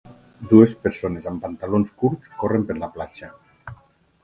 Dues 0.53 0.71
persones 0.85 1.27
amb 1.33 1.43
pantalons 1.43 1.93
curts 2.05 2.33
corren 2.41 2.67
per 2.71 2.79
la 2.81 2.91
platja. 2.99 3.33